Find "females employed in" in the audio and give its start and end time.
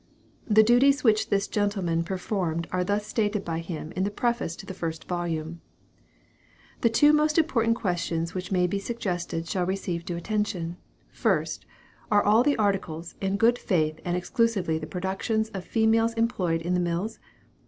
15.65-16.73